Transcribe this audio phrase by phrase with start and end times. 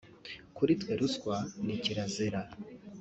[0.55, 2.41] kuri twe ruswa ni kirazira”